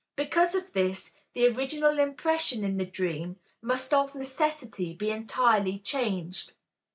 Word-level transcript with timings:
Because 0.15 0.55
of 0.55 0.73
this, 0.73 1.13
the 1.33 1.45
original 1.45 1.99
impression 1.99 2.63
in 2.63 2.77
the 2.77 2.87
dream 2.87 3.35
must 3.61 3.93
of 3.93 4.15
necessity 4.15 4.93
be 4.95 5.11
entirely 5.11 5.77
changed. 5.77 6.53